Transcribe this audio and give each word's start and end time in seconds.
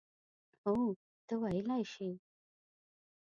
هو، 0.61 0.73
ته 1.27 1.33
ویلای 1.41 1.83
شې. 1.93 2.09